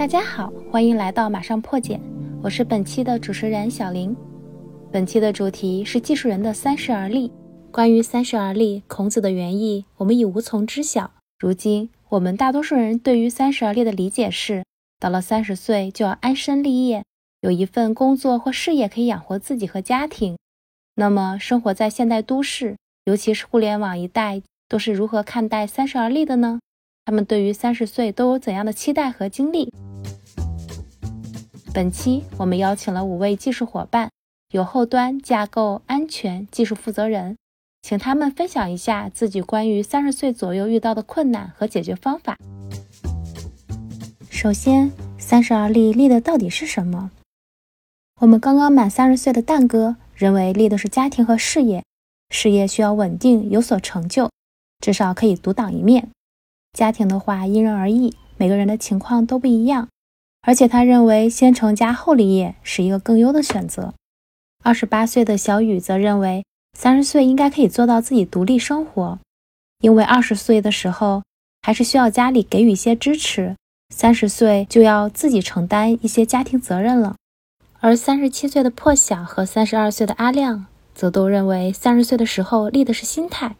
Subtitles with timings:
[0.00, 2.00] 大家好，欢迎来到马上破解，
[2.42, 4.16] 我是本期的主持人小林。
[4.90, 7.30] 本期的主题是技术人的三十而立。
[7.70, 11.10] 关于三十而立，孔子的原意我们已无从知晓。
[11.38, 14.64] 如今我们大多数人对于三十而立的理解是，
[14.98, 17.04] 到了三十岁就要安身立业，
[17.42, 20.38] 有一份工作或事业可以养活自己和家庭。
[20.94, 26.58] 那么，生活在现代都市，尤其是互联网一代，都是如何看待三十而立的呢？
[27.04, 29.70] 他们对于三十岁都有怎样的期待和经历？
[31.72, 34.10] 本期我们邀请了五位技术伙伴，
[34.50, 37.36] 有后端、架构、安全、技术负责人，
[37.82, 42.36] 请他们分享一下自己关于三十岁左右遇到的困难和解决方法。
[44.28, 47.12] 首先，三十而立立的到底是什么？
[48.20, 51.84] 我们刚刚满三十岁的蛋哥认为立的是家庭和事业，
[52.30, 54.28] 事业需要稳定有所成就，
[54.80, 56.08] 至少可以独当一面。
[56.72, 59.88] 家庭的话因人而异，每个人的情况都不一样。
[60.42, 63.94] 而且他认为先成家后立业是一个更优的选择。
[64.62, 66.44] 二十八岁的小雨则认为
[66.76, 69.18] 三十岁应该可以做到自己独立生活，
[69.80, 71.22] 因为二十岁的时候
[71.62, 73.56] 还是需要家里给予一些支持，
[73.94, 77.16] 三十岁就要自己承担一些家庭责任了。
[77.80, 83.56] 而三十七岁的破晓和三十二岁的阿亮则都认为三十岁的时候立的是心态。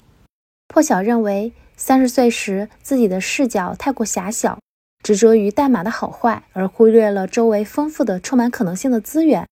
[0.69, 1.53] 破晓认为。
[1.83, 4.59] 三十岁时，自己的视角太过狭小，
[5.03, 9.47] 执着于代码的好坏，而忽略了周围丰富的、充满可能性的资源。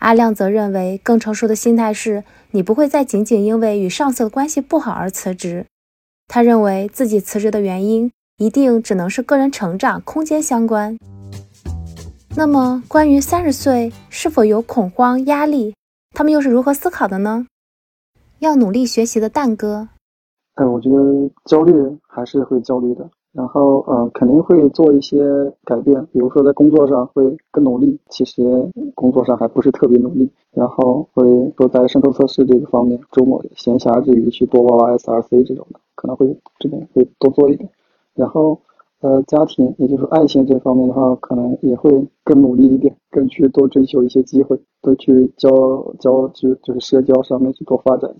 [0.00, 5.66] 阿亮则认为，更成熟的心态是你不会再仅仅因为与上司的关系不好而辞职。
[6.28, 10.96] 他认为自己辞职的原因一定只能是个人成长空间相关。
[12.36, 15.74] 那么，关于三十岁是否有恐慌、压力，
[16.14, 17.46] 他们又是如何思考的呢？
[18.38, 19.88] 要努力学习的蛋哥。
[20.54, 21.72] 哎，我觉得焦虑
[22.06, 25.16] 还是会焦虑的，然后呃，肯定会做一些
[25.64, 27.22] 改变，比如说在工作上会
[27.52, 28.42] 更努力，其实
[28.96, 31.24] 工作上还不是特别努力，然后会
[31.56, 37.70] 说在渗透测试这个方面，周末闲暇之余去多挖挖 SRC 这种的，可能会这边会多做一点，
[38.16, 38.60] 然后
[39.02, 41.88] 呃，家庭也就是爱情这方面的话，可能也会
[42.24, 45.48] 更努力一点，更去多追求一些机会，多去交
[46.00, 48.12] 交就就是社交上面去多发展。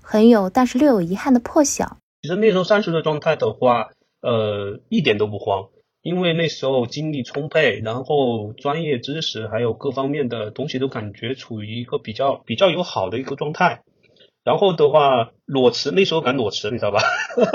[0.00, 1.96] 很有，但是略有遗憾的破晓。
[2.22, 3.88] 其实那时候三十的状态的话，
[4.22, 5.68] 呃，一点都不慌，
[6.02, 13.82] 因为那时候精力充沛，然后专业知识还有各方面的东西都感觉处于一个比较比较友好的一个状态。
[14.42, 17.00] 然后的话，裸辞那时候敢裸辞，你知道吧？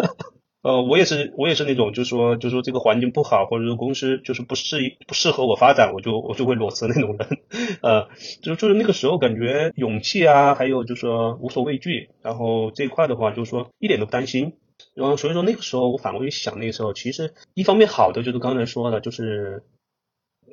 [0.61, 7.39] 呃，我也是，我也是那种，就是说，就是说这个环境不好，或者说公司就是不适宜、不适合我发展，我就我就会裸辞那种人。
[7.83, 8.07] 呃，
[8.41, 14.53] 就就是那个时候感觉勇气啊，还有就是说无所畏惧，然后这一块的话，就是说一点都不担心。
[14.93, 19.63] 然后所以说那个时候我反过去想，那个时候其实一方面好的就是刚才说的，就是。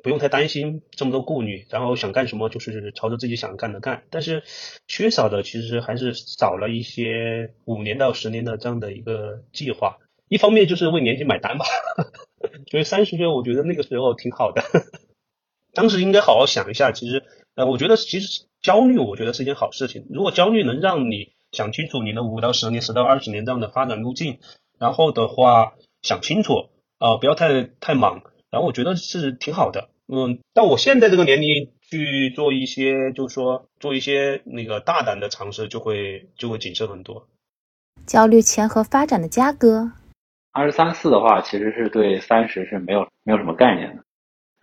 [0.01, 4.03] 不用太担心这么多顾虑，然后想干什么就是朝着自己想干的干。
[4.09, 4.43] 但是
[4.85, 9.99] 缺少的其实还是少了一些五年到十年的这样的一个计划。
[10.27, 11.63] 一方面就是为年纪买单吧，
[12.69, 14.61] 所以三十岁我觉得那个时候挺好的。
[15.73, 17.23] 当时应该好好想一下，其实
[17.55, 20.05] 呃，我觉得其实焦虑我觉得是一件好事情。
[20.09, 24.39] 如果焦虑能让你想清楚你的五到十年、十到二十年这样的发展路径，
[24.77, 29.89] 然后的话想清楚啊，不要太太忙，然后我觉得是挺好的。
[30.07, 37.27] 嗯，到我现在这个年龄去做一些，就是说做一些那个大胆的尝试，就会就会谨慎很多。
[38.05, 39.93] 焦虑钱和发展的嘉哥，
[40.51, 44.02] 二十三四的话，其实是对三十是没有没有什么概念的。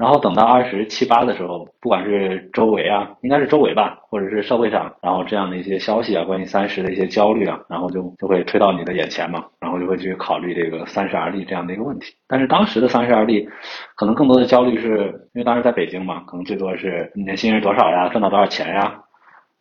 [0.01, 12.15] 然后等到二十七八的时候，不管是周围啊，应该是周围吧，或者是社会上，然后这样的一些消息啊，关于三十的一些焦虑啊，然后就就会推到你的眼前嘛，然后就会去考虑这个三十而立这样的一个问题。
[12.27, 13.47] 但是当时的三十而立，
[13.95, 19.03] 可能更多的焦虑是因为当时在北京嘛，可能最多是年薪是多少呀，赚到多少钱呀，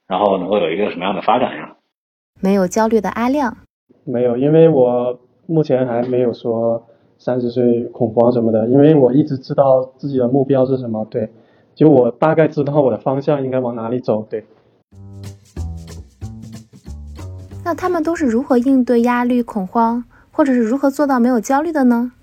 [0.08, 1.76] 然后能够有一个什么样的发展呀？
[2.40, 3.58] 没有焦虑的阿亮，
[4.06, 6.86] 没有，因为我目前还没有说。
[7.20, 11.30] 三十岁恐慌什么的，因为我一直知道自己的目标是什么，对，
[11.76, 14.46] 就我大概知道我的方向应该往哪里走，对。
[17.66, 22.14] 那他们都是如何应对压力、恐慌，或者是如何做到没有焦虑的呢？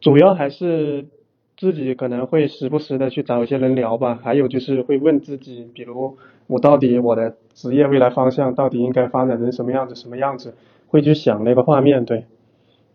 [0.00, 1.08] 主要还是
[1.56, 6.16] 自己可能会时不时的去找一些人聊吧，还有就是会问自己，比如
[6.46, 10.54] 我到底我的职业未来方向到底应该发展成什么样子，什么样子，
[10.86, 12.26] 会去想那个画面，对。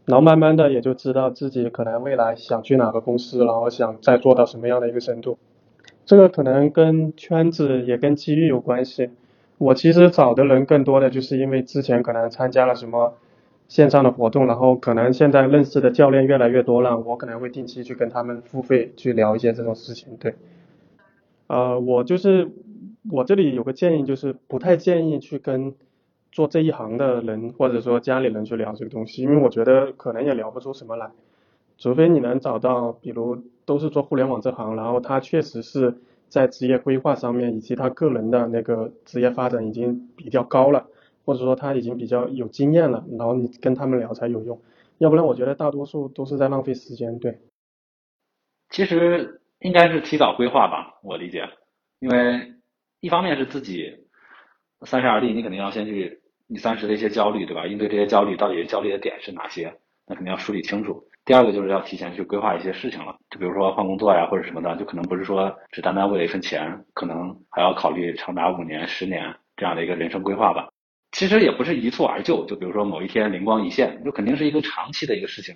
[0.05, 5.38] 然后慢慢的也就知道自己可能未来想去哪个公司，然后想再做到什么样的一个深度。
[6.05, 9.09] 这个可能跟圈子也跟机遇有关系。
[9.57, 13.13] 我其实找的人更多的就是因为之前可能参加了什么
[13.69, 20.17] 线上的活动，然后可能现在认识的教练越来越多了，我可能会定期去跟他们付费去聊一些这种事情。
[20.19, 20.35] 对，
[21.47, 22.49] 呃，我就是
[23.09, 25.73] 我这里有个建议，就是不太建议去跟
[26.33, 31.09] 做这一行的人或者说家里人去聊这个东西，因为我觉得可能也聊不出什么来，
[31.77, 35.95] 除非你能找到，比如都是做互联网这行，然后他确实是
[36.27, 40.88] 在职业规划上面以及他个人的那个职业发展已经比较高了。
[41.25, 44.59] 或者说他已经比较有经验了，然后你跟他们聊才有用，
[44.97, 47.18] 要不然我觉得大多数都是在浪费时间。
[47.18, 47.39] 对，
[48.71, 51.47] 其实应该是提早规划吧，我理解，
[52.00, 52.56] 因为
[53.00, 54.06] 一方面是自己
[54.81, 56.22] 三十而立，你肯定要先去
[56.53, 57.65] 你三十的一些焦虑，对吧？
[57.65, 59.73] 应对这些焦虑，到底焦虑的点是哪些？
[60.05, 61.03] 那肯定要梳理清楚。
[61.25, 70.69] 第二个就是要提前去规划一些事情了，就比如说换工作呀，或者什么的，就可能不是说只单单为了一份钱，可能还要考虑长达五年、十年这样的一个人生规划吧。
[71.11, 75.56] 其实也不是一蹴而就，就比如说某一天灵光一现，就肯定是一个长期的一个事情。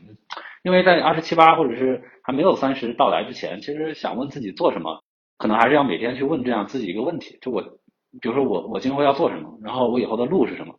[0.64, 5.04] 因为在二十七八或者是还没有三十到来之前，其实想问自己做什么，
[5.38, 7.62] 可能还是要每天去问这样自己一个问题：就我，
[8.22, 10.74] 比如说我我今后要做什么，然后我以后的路是什么？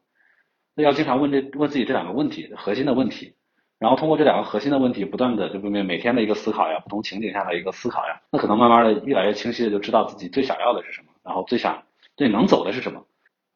[0.83, 3.35] 要经常问这问自己这两个问题，核心的问题，
[3.79, 11.83] 然后通过这两个核心的问题，不断的就每每天的一个思考呀，不同情景下的一个思考呀，那可能慢慢的越来越清晰的就知道自己最想要的是什么，然后最想
[12.17, 13.05] 最能走的是什么。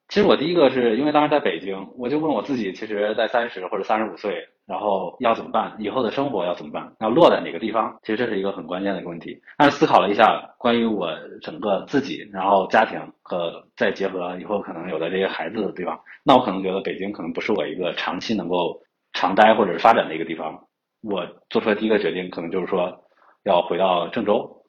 [0.08, 5.74] 其实我第一个是因为当时在北京，我就问我自己，其实，在三十或者三十五岁，然后要怎么办？
[5.78, 6.92] 以后的生活要怎么办？
[7.00, 7.98] 要落在哪个地方？
[8.02, 9.40] 其实这是一个很关键的一个问题。
[9.58, 11.10] 但是思考了一下，关于我
[11.40, 18.80] 整个自己，然后家庭和再结合以后可能有的这些孩子的地方，那我可能觉得北京可能不是我一个长期能够
[19.12, 20.58] 长待或者是发展的一个地方。
[21.02, 23.04] 我做出来第一个决定，可能就是说
[23.44, 24.64] 要回到郑州，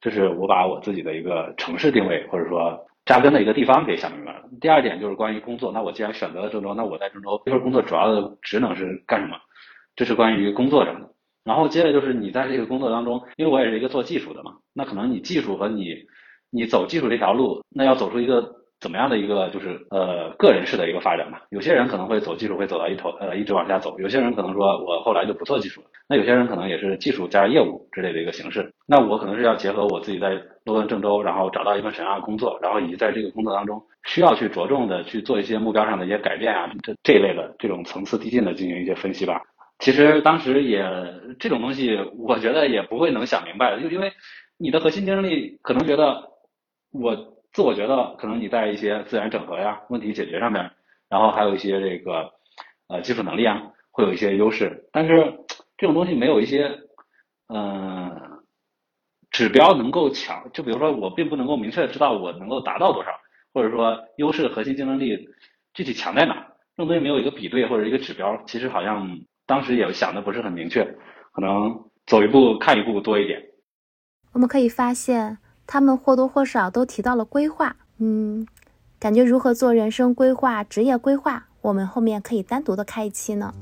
[0.00, 2.86] 这是我把我自己的一个城市定位，或者说。
[3.10, 4.44] 扎根的一个地方给想明白了。
[4.60, 9.36] 第二点就是关于工作，那我既然选择了郑州，那我在郑州这份工作主要的职能是干什么？
[9.96, 11.10] 这是关于工作上的。
[11.42, 15.96] 然后接着就是你在这个工作当中，因为我也是一个做技术的嘛，那可能你技术和你
[16.50, 18.59] 你走技术这条路，那要走出一个。
[18.80, 21.42] 怎么样的一个就是呃个人式的一个发展吧？
[21.50, 25.86] 有些人可能会走技术，会走到一头呃一直往下走；有些人可能说我后来就不做技术了。
[26.08, 28.72] 那有些人可能也是技术加业务之类的一个形式。
[28.86, 30.30] 那我可能是要结合我自己在
[30.64, 39.42] 落在郑州，然后找到一份什么样的工作，然后以及在这个工作当中需要去着重的去做一些目标上的一些改变啊，这这一类的这种层次递进的进行一些分析吧。
[39.78, 40.82] 其实当时也
[41.38, 44.10] 这种东西，我觉得也不会能想明白的，就因为
[44.58, 46.22] 你的核心竞争力可能觉得
[46.92, 47.36] 我。
[47.52, 50.70] 自我觉得可能你在一些资源整合呀、问题解决上面，
[51.08, 52.30] 然后还有一些这个
[52.88, 53.60] 呃技术能力啊，
[53.90, 54.88] 会有一些优势。
[54.92, 55.14] 但是
[55.76, 56.70] 这种东西没有一些
[57.48, 58.40] 嗯
[59.30, 63.10] 指标能够强，就比如说我并不能够明确的知道我能够达到多少，
[63.52, 65.28] 或者说优势核心竞争力
[65.74, 66.34] 具体强在哪，
[66.76, 70.84] 这种东西没有一个比对或者一个指标，其实好像当时也想的不是很明确，
[71.32, 73.42] 可能走一步看一步多一点。
[74.32, 75.38] 我们可以发现。
[75.72, 78.44] 他们或多或少都提到了规划，嗯，
[78.98, 83.54] 感觉如何做人生规划、职业规划，我们后面可以单独的开一期呢。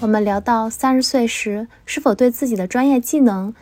[0.00, 3.54] 我们聊到三十岁时是否对自己的专业技能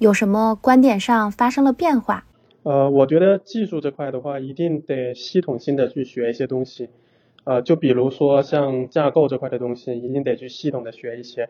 [0.00, 2.24] 有什么观点上发生了变化？
[2.64, 6.88] 呃，我觉得技术这块的话，一定得系统性的去学一些东西，
[7.44, 11.48] 呃，就比如说像架构这块的东西，一定得去系统的学一些。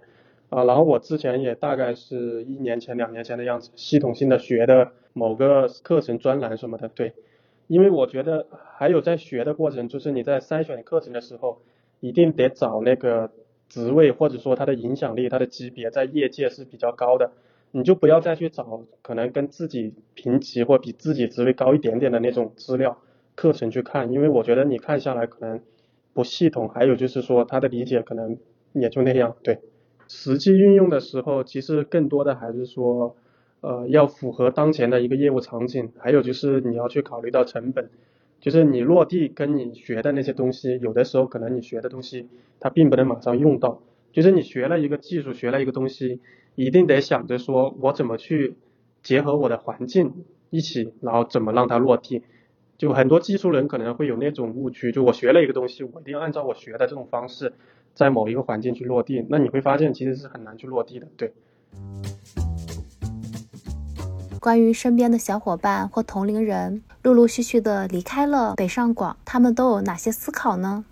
[0.48, 7.14] 啊，然后我之前也大概是一年前、两年前的样子，系统性的学的某个课程专栏什么的，对，
[7.66, 11.62] 因为我觉得还有在学的过程，就是你在筛选课程的时候，
[12.00, 13.32] 一定得找那个
[13.68, 17.32] 职位或者说它的影响力、它的级别在业界是比较高的，
[17.72, 22.98] 你就不要再去找可能跟自己平级或比自己职位高一点点的那种资料
[23.34, 25.60] 课程去看，因为我觉得你看下来可能
[26.14, 28.38] 不系统，还有就是说他的理解可能
[28.72, 29.58] 也就那样，对。
[30.08, 33.16] 实际运用的时候，其实更多的还是说，
[33.60, 37.90] 呃，要符合当前的一个业务场景，还有就是你要去考虑到成本，
[38.40, 42.28] 就是你落地跟你学的那些东西，有的时候可能你学的东西
[42.60, 43.82] 它并不能马上用到，
[44.12, 46.20] 就是你学了一个技术，学了一个东西，
[46.54, 48.54] 一定得想着说我怎么去
[49.02, 52.22] 结合我的环境一起，然后怎么让它落地。
[52.78, 57.54] 就很多技术人可能会有那种误区，就我学了一个东西，我一定要按照我学的这种方式。
[57.96, 61.08] 在某一个环境去落地，那你会发现其实是很难去落地的。
[61.16, 61.32] 对。
[64.38, 70.84] 关于身边的小伙伴或同龄人陆陆续续的离开了北上广，他们都有哪些思考呢？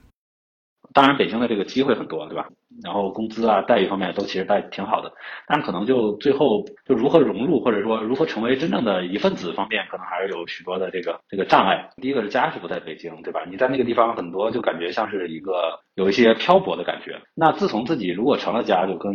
[0.94, 2.46] 当然，北京的这个机会很多，对吧？
[2.82, 5.12] 然后工资啊、待遇方面都其实待挺好的，
[5.48, 11.90] 但可能就最后就如何融入或者说如何成为真正的一份子方面，可能还是有许多的这个这个障碍。
[12.00, 13.44] 第一个是家是不在北京，对吧？
[13.50, 17.20] 你在那个地方很多就感觉像是一个有一些漂泊的感觉。
[17.34, 19.12] 那自从自己如果成了家，就跟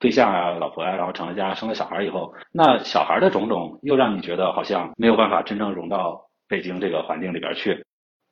[0.00, 7.84] 对象啊、老婆呀，然后成了家，生了小孩以后，那小孩的种种又让你觉得好像没有办法真正融到北京这个环境里边去。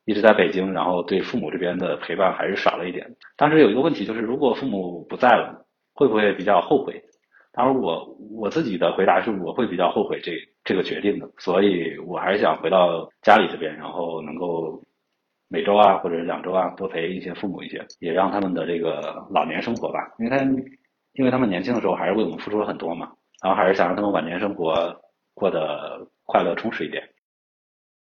[0.09, 3.05] 一直在北京，然后对父母这边的陪伴还是少了一点。
[3.37, 5.63] 当时有一个问题就是，如果父母不在了，
[5.93, 6.99] 会不会比较后悔？
[7.53, 10.31] 当然，我我自己的回答是，我会比较后悔这
[10.63, 11.29] 这个决定的。
[11.37, 14.81] 所以我还是想回到家里这边，然后能够
[15.47, 20.43] 每周啊，或者两周啊，多陪一些父母一些，也让他们的这个老年生活吧，因为他
[21.13, 23.11] 因为他们年轻的时候还是为我们付出了很多嘛，
[23.43, 24.99] 然后还是想让他们晚年生活
[25.35, 27.03] 过得快乐充实一点。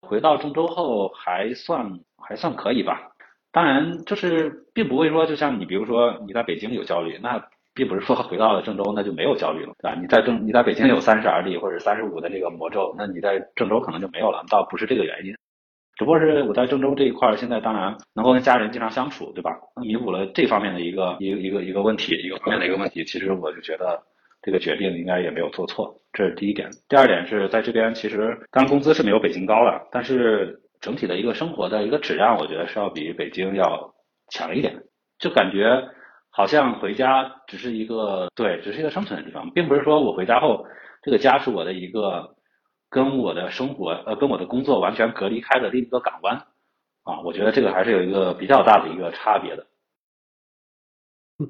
[0.06, 3.10] 回到郑州后还算还算可以吧，
[3.52, 7.42] 当然就是并不会说就像你比如说你在北京有焦虑，那
[7.74, 9.98] 并不是说回到了郑州那就没有焦虑了，对吧？
[10.00, 15.34] 你在郑你在北京有三十而立或者三十五的这个魔咒，那你在郑州可能就没有了，倒不是这个原因，
[15.96, 19.52] 只不过是我在郑州这一块儿现在当然能够跟家人经常相处，对吧？
[19.82, 24.04] 弥补了这方面的一个一个一个一个问题，一个方面的一个问题，其实我就觉得。
[24.44, 26.70] 这个决定应该也没有做错，这是第一点。
[26.90, 33.94] 第二点是在这边，其实当然工资是没有北京高了，但是整体的一个生活的一个质量，我觉得是要比北京要
[34.30, 34.84] 强一点。
[35.18, 35.82] 就感觉
[36.30, 40.66] 好像回家只是一个对，只是一个生存的地方，并不是说我回家后
[41.02, 42.36] 这个家是我的一个
[42.90, 46.36] 跟我的生活呃跟我的工作完全隔离开的另一个港湾
[47.04, 47.22] 啊。
[47.24, 49.66] 我觉得这个还是有一个比较大的一个差别的。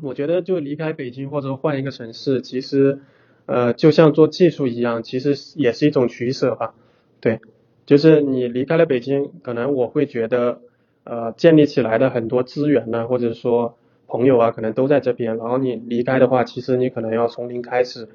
[0.01, 2.99] 我觉得就离开北京或者换一个城市，其实，
[3.45, 6.73] 呃，就像做技术一样，其实也是一种取舍吧。
[7.19, 7.41] 对，
[7.85, 10.61] 就是你离开了北京，可能我会觉得，
[11.03, 15.35] 呃，建立起来的很多资源呢，或者说朋友啊，可能都在这边。
[15.35, 18.07] 然后你离开的话，其实你可能要从零开始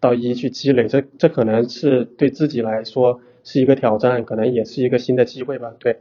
[0.00, 5.74] 到一去积累，这这可能是对自己来说是一个挑战，可能也是一个新的机会吧。
[5.78, 5.98] 对，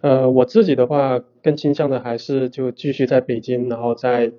[0.00, 4.32] 呃，我自己的话更倾向的还是就继续在北京，然后再。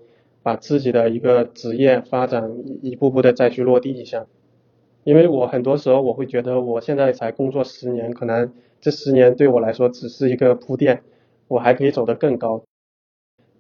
[0.46, 2.52] 把自己的一个职业发展
[2.84, 4.28] 一步步的再去落地一下，
[5.04, 11.02] 因为我很多时候我会觉得我现在才工作十年，可能这十年对我来说只是一个铺垫，
[11.48, 12.64] 我还可以走得更高。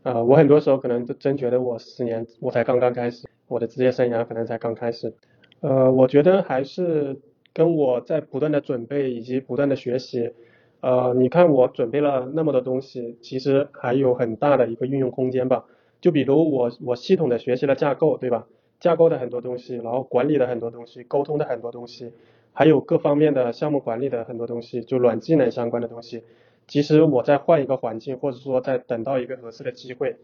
[0.04, 5.16] 呃，我很多时候可能真觉得我十年我才刚刚开始，我的职业生涯可能才刚开始。
[5.62, 7.20] 呃，我觉得还是
[7.52, 10.34] 跟我在不断的准备以及不断的学习。
[10.82, 15.66] 呃，你看我准备了那么多东西，其实还有很大的一个运用空间吧。
[16.06, 18.46] 就比如我我系统的学习了架构，对吧？
[18.80, 22.12] 架构的很多东西，然后管理的很多东西，沟通的很多东西，
[22.54, 26.24] 还有各方面的项目管理的很多东西，就软技能相关的东西。
[26.68, 30.18] 其实我在换一个环境，或者说在等到一个合适的机会，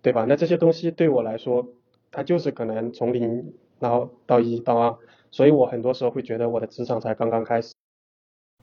[0.00, 0.24] 对吧？
[0.26, 1.68] 那这些东西对我来说，
[2.10, 4.96] 它就是可能从零然后到一到二，
[5.30, 7.74] 所以我很多时候会觉得我的职场才刚刚开始。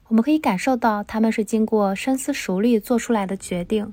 [0.08, 3.92] 我们可以感受到他们是经过深思熟虑做出来的决定。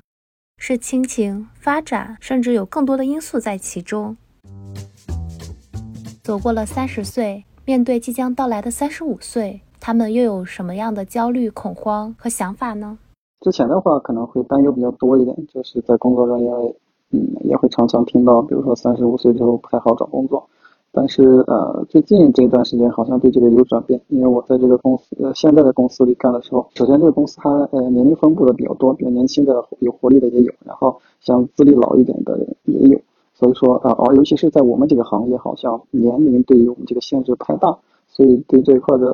[0.64, 4.16] 是亲情、发展，甚至有更多的因素在其中。
[6.22, 13.00] 走过了三十岁，面对即将到来的三十五岁，他们又有什么样的焦虑、恐慌和想法呢？
[13.40, 16.52] 之前的话可能会担忧比较多一点，就是在工作中也
[17.10, 20.48] 嗯也会常常听到，比如说三十五岁之后不太好找工作。
[20.94, 33.00] 但是呃，最近这段时间好像对这个有转变，因为我在这个公司呃现在的公司里干的时候，首先这个公司它呃年龄分布的比较多，比较年轻的有活力的也有，然后像资历老一点的也有，
[33.34, 39.08] 所以说啊哦，尤其是在我们这个行业，好像年龄对于我们这个限制不太大，所以对这一块的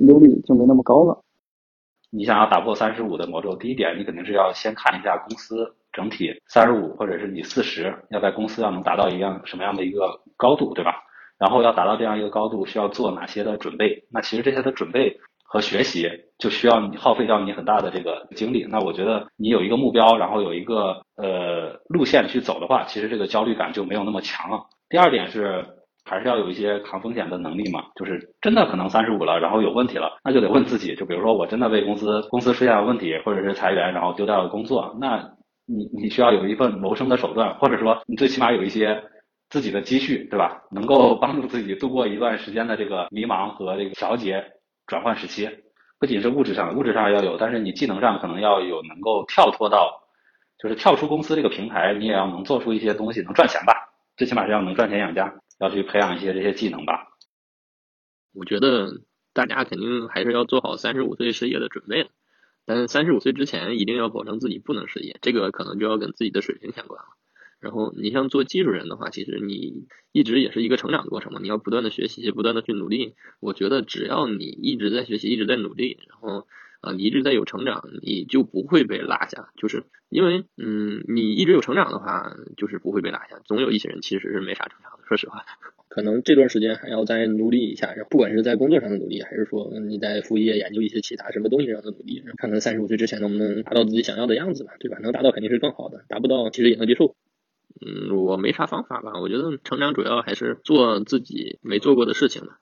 [0.00, 1.18] 忧虑就没那么高了。
[2.10, 11.02] 你想要打破三十五的魔咒，第一点你肯定是要先看一下公司整体三十五或者是你四十，要在公司要能达到一样什么样的一个高度，对吧？
[11.38, 14.04] 然后要达到这样一个高度，需要做哪些的准备？
[14.10, 16.08] 那其实这些的准备和学习
[16.38, 18.66] 就需要你耗费掉你很大的这个精力。
[18.70, 24.64] 那我觉得你有一个目标，然后有一个呃路线去走的话，其实这个焦虑感就没有那么强了。
[24.88, 25.64] 第二点是。
[26.06, 35.18] 还是要有一些抗风险的能力嘛，就是真的可能三十五了，然后有问题了，那就得问自己，就比如说我真的为公司公司出现了问题，或者是裁员，然后丢掉了工作，那
[35.66, 39.02] 你你需要有一份谋生的手段，或者说你最起码有一些
[39.50, 40.62] 自己的积蓄，对吧？
[40.70, 44.42] 能够帮助自己度过一段时间的这个迷茫和这个调节
[44.86, 45.48] 转换时期。
[45.98, 49.90] 不仅是物质上，物质上要有，但是你技能上可能要有能够跳脱到，
[50.62, 53.72] 就是跳出公司这个平台，你也要能做出一些东西能赚钱吧，
[54.16, 55.32] 最起码是要能赚钱养家。
[55.58, 57.16] 要去培养一些这些技能吧。
[58.32, 62.10] 我觉得大家肯定还是要做好三十五岁失业的准备
[62.66, 67.08] 但是三十五岁之前一定要保证自己不能失业，这个可能就要跟自己的水平相关了。
[67.60, 73.14] 然后你像做技术人的话，其实你一直也是一个成长的过程嘛，你要不断的学习，不断的去努力。
[73.40, 76.46] 我觉得只要你一直在学习，一直在努力，然后
[76.86, 79.50] 啊，你一直在有成长，你就不会被落下。
[79.56, 83.40] 就是因为嗯，你一直有成长的话，就是不会被落下。
[83.44, 85.44] 总有一些人其实是没啥成长的，说实话。
[85.88, 94.98] 可能这段时间还要再努力一下，不管是在工作上的努力，还是说你在副业研究一些其他什么东西上的努力，看看三十五岁之前能不能达到自己想要的样子吧，对吧？
[95.00, 97.16] 能达到肯定是更好的，达不到其实也能接受。
[97.80, 102.56] 嗯，我没啥方法吧，我觉得成长主要还是做自己没做过的事情嘛。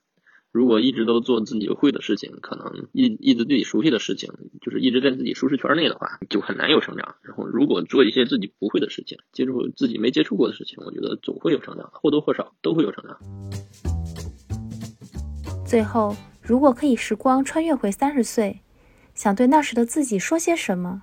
[0.54, 4.30] 如果一直都做自己会的事情，可能一一直自己熟悉的事情，
[4.60, 7.16] 就是一直在自己舒适圈内的话，就很难有成长。
[7.22, 13.18] 然后如果做一些自己不会的事情，接触自己没接触过的事情，我觉得总会有成长，或多或少都会有成长。
[15.66, 18.60] 最后，如果可以时光穿越回三十岁，
[19.12, 21.02] 想对那时的自己说些什么？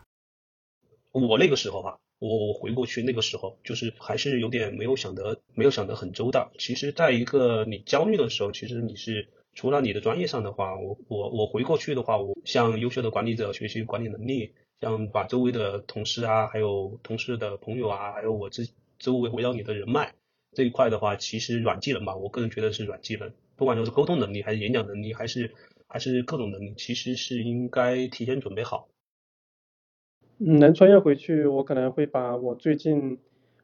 [1.12, 6.54] 我那个时候哈，我我回过去那个时候，就是还是有点没有想得没有想得很周到。
[6.58, 9.28] 其实，在一个你焦虑的时候，其实你是。
[9.54, 18.64] 除了你的专业上的话，我我我回过去的话，我向优秀的管理者学习管理能力，像把周围的同事啊，还有同事的朋友啊，还有我这
[18.98, 20.14] 周围围绕你的人脉
[20.54, 25.54] 这一块的话，其实软技能吧，我个人觉得是软技能，不管说是沟通能力，还是演讲能力，还是
[25.88, 28.88] 还是各种能力，其实是应该提前准备好。
[30.38, 33.20] 能穿越回去，我可能会把我最近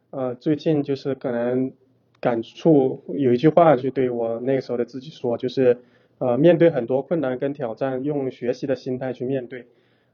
[0.10, 1.72] 呃最近就是可能。
[2.20, 5.78] 感触有一句话就对我那个时候的自己说，就是
[6.18, 9.68] 呃面对很多困难跟挑战，用学习的心态去面对，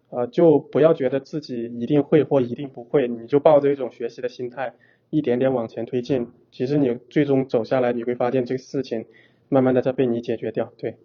[0.09, 4.73] 呃就不要觉得自己一定会或一定不会，你就抱着一种学习的心态，
[5.09, 6.27] 一点点往前推进。
[6.51, 9.05] 其实你最终走下来，你会发现这个事情
[9.47, 10.73] 慢慢的在被你解决掉。
[10.77, 10.97] 对，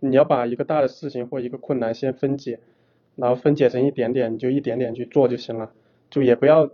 [0.00, 2.60] 你要把一个大的事情或一个困难先分解，
[3.14, 5.72] 然后分解成一点点，你就一点点去做就行了，
[6.10, 6.70] 就也不要。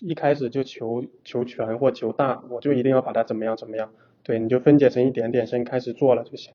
[0.00, 3.92] 一开始就求求全或求大，我就一定要把它怎么样怎么样？
[4.22, 6.52] 对，你就分解成一点点，先开始做了就行。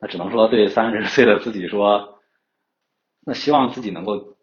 [0.00, 2.18] 那只能说对三十岁的自己说，
[3.24, 4.36] 那希望自己能够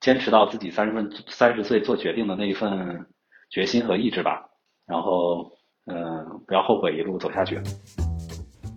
[0.00, 3.06] 坚持到自己三十分三十岁做决定的那一份
[3.50, 4.50] 决心和意志吧。
[4.84, 5.52] 然后，
[5.86, 7.60] 嗯，不要后悔一路走下去。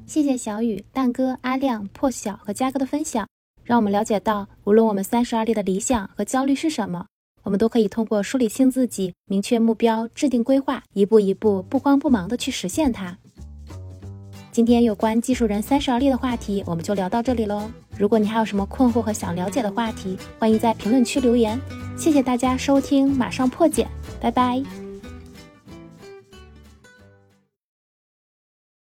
[0.06, 3.28] 谢谢小雨、蛋哥、阿亮、破晓和嘉哥的分享，
[3.64, 7.08] 让我们了解到，无论我们三十而立的理想和焦虑是什么。
[7.48, 13.18] 我们都可以通过梳理清自己、明确目标、制定规划，一步一步不慌不忙的去实现它。
[14.52, 17.72] 今天有关技术人三十而立的话题，我们就聊到这里喽。
[17.98, 21.58] 如果你还有什么困惑和想了解的话题，欢迎在评论区留言。
[21.98, 23.88] 谢谢大家收听，马上破解，
[24.20, 24.87] 拜拜。